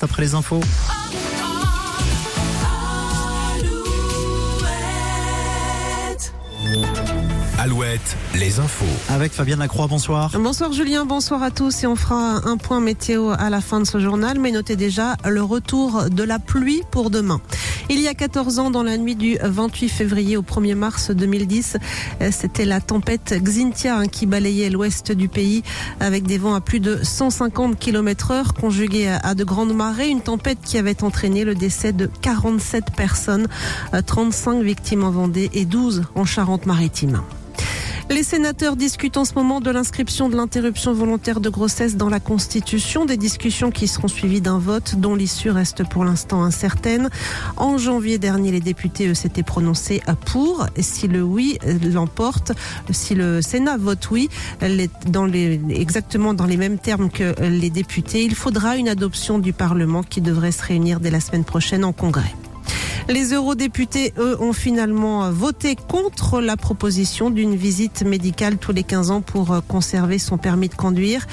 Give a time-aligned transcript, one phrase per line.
[0.00, 0.60] Après les infos.
[7.68, 8.86] Alouette, les infos.
[9.10, 10.30] Avec Fabienne Lacroix, bonsoir.
[10.40, 13.84] Bonsoir Julien, bonsoir à tous et on fera un point météo à la fin de
[13.84, 17.42] ce journal, mais notez déjà le retour de la pluie pour demain.
[17.90, 21.76] Il y a 14 ans, dans la nuit du 28 février au 1er mars 2010,
[22.30, 25.62] c'était la tempête Xintia hein, qui balayait l'ouest du pays
[26.00, 30.22] avec des vents à plus de 150 km heure conjugués à de grandes marées, une
[30.22, 33.46] tempête qui avait entraîné le décès de 47 personnes,
[34.06, 37.20] 35 victimes en Vendée et 12 en Charente-Maritime.
[38.10, 42.20] Les sénateurs discutent en ce moment de l'inscription de l'interruption volontaire de grossesse dans la
[42.20, 47.10] Constitution, des discussions qui seront suivies d'un vote dont l'issue reste pour l'instant incertaine.
[47.58, 50.66] En janvier dernier, les députés s'étaient prononcés pour.
[50.80, 52.52] Si le oui l'emporte,
[52.90, 54.30] si le Sénat vote oui,
[55.68, 60.22] exactement dans les mêmes termes que les députés, il faudra une adoption du Parlement qui
[60.22, 62.34] devrait se réunir dès la semaine prochaine en Congrès.
[63.08, 69.10] Les eurodéputés, eux, ont finalement voté contre la proposition d'une visite médicale tous les 15
[69.10, 71.26] ans pour conserver son permis de conduire.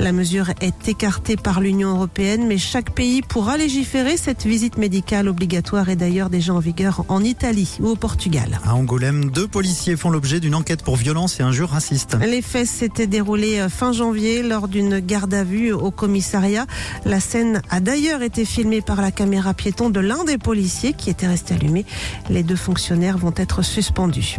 [0.00, 4.16] La mesure est écartée par l'Union européenne, mais chaque pays pourra légiférer.
[4.16, 8.58] Cette visite médicale obligatoire est d'ailleurs déjà en vigueur en Italie ou au Portugal.
[8.64, 12.16] À Angoulême, deux policiers font l'objet d'une enquête pour violence et injures racistes.
[12.20, 16.66] Les faits s'étaient déroulés fin janvier lors d'une garde à vue au commissariat.
[17.04, 21.08] La scène a d'ailleurs été filmée par la caméra piéton de l'un des policiers qui
[21.08, 21.84] était resté allumé.
[22.28, 24.38] Les deux fonctionnaires vont être suspendus.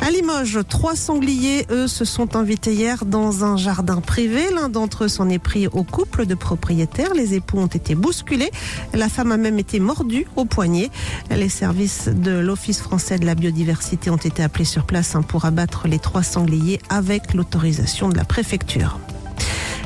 [0.00, 4.46] À Limoges, trois sangliers, eux, se sont invités hier dans un jardin privé.
[4.54, 7.14] L'un d'entre eux s'en est pris au couple de propriétaires.
[7.14, 8.50] Les époux ont été bousculés.
[8.94, 10.90] La femme a même été mordue au poignet.
[11.30, 15.44] Les services de l'Office français de la biodiversité ont été appelés sur place hein, pour
[15.44, 18.98] abattre les trois sangliers avec l'autorisation de la préfecture.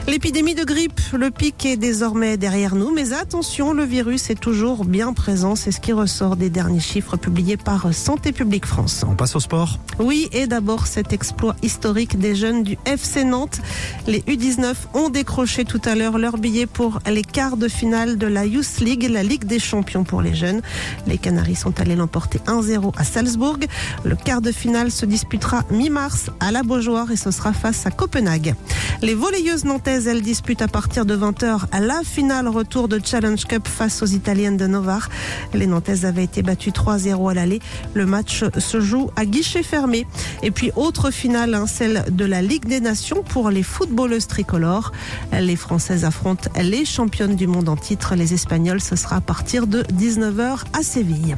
[0.08, 4.84] L'épidémie de grippe, le pic est désormais derrière nous, mais attention, le virus est toujours
[4.84, 5.54] bien présent.
[5.54, 9.04] C'est ce qui ressort des derniers chiffres publiés par Santé publique France.
[9.08, 13.60] On passe au sport Oui, et d'abord cet exploit historique des jeunes du FC Nantes.
[14.08, 18.26] Les U19 ont décroché tout à l'heure leur billet pour les quarts de finale de
[18.26, 20.62] la Youth League, la Ligue des champions pour les jeunes.
[21.06, 23.58] Les Canaries sont allés l'emporter 1-0 à Salzbourg.
[24.04, 27.92] Le quart de finale se disputera mi-mars à la Beaujoire et ce sera face à
[27.92, 28.54] Copenhague.
[29.00, 33.44] Les volleyeuses nantaises, elles disputent à partir de 20h à la finale retour de Challenge
[33.44, 35.10] Cup face aux Italiennes de Novar.
[35.52, 37.60] Les Nantaises avaient été battues 3-0 à l'aller.
[37.92, 40.06] Le match se joue à guichet fermé.
[40.42, 44.92] Et puis autre finale, hein, celle de la Ligue des Nations pour les footballeuses tricolores.
[45.32, 48.14] Les Françaises affrontent les championnes du monde en titre.
[48.14, 51.36] Les Espagnols, ce sera à partir de 19h à Séville.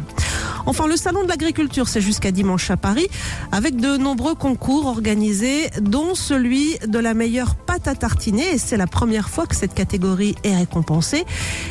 [0.66, 3.06] Enfin, le salon de l'agriculture, c'est jusqu'à dimanche à Paris,
[3.52, 8.54] avec de nombreux concours organisés, dont celui de la meilleure pâte à tartiner.
[8.54, 11.24] Et c'est la première fois que cette catégorie est récompensée.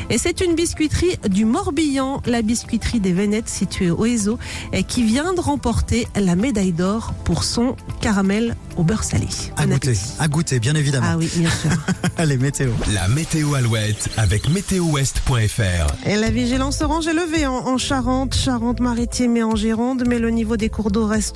[0.10, 4.38] Et c'est une biscuiterie du Morbihan, la biscuiterie des Vénettes située au Ezo,
[4.88, 9.28] qui vient de remporter la médaille d'or pour son caramel au beurre salé.
[9.58, 11.08] À goûter, à goûter, bien évidemment.
[11.10, 11.72] Ah oui, bien sûr.
[12.16, 12.70] Allez, météo.
[12.94, 16.08] La météo Alouette avec météo-ouest.fr.
[16.08, 20.30] Et la vigilance orange est levée en, en Charente, Charente-Maritime et en Gironde, mais le
[20.30, 21.32] niveau des cours d'eau reste